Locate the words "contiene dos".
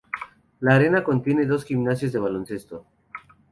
1.03-1.63